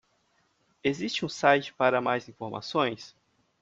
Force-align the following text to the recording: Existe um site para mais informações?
Existe 0.83 1.23
um 1.23 1.29
site 1.29 1.71
para 1.75 2.01
mais 2.01 2.27
informações? 2.27 3.15